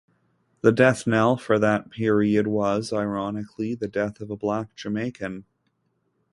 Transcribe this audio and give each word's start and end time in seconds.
The 0.61 0.71
death 0.71 1.05
knell 1.05 1.37
for 1.37 1.59
that 1.59 1.91
period 1.91 2.47
was, 2.47 2.91
ironically, 2.91 3.75
the 3.75 3.87
death 3.87 4.19
of 4.19 4.31
a 4.31 4.35
black 4.35 4.75
Jamaican. 4.75 5.45